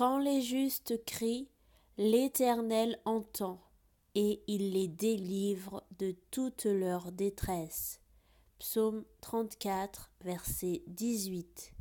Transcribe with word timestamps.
Quand 0.00 0.16
les 0.16 0.40
justes 0.40 1.04
crient, 1.04 1.50
l'Éternel 1.98 2.98
entend, 3.04 3.60
et 4.14 4.42
il 4.46 4.72
les 4.72 4.88
délivre 4.88 5.84
de 5.98 6.16
toute 6.30 6.64
leur 6.64 7.12
détresse. 7.12 8.00
Psaume 8.58 9.04
34, 9.20 10.10
verset 10.22 10.82
18. 10.86 11.74